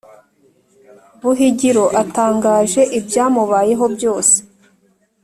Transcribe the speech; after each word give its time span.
Buhigiro 1.21 1.83
atangaje 2.01 2.81
ibyamubayeho 2.99 3.85
byose 3.95 4.37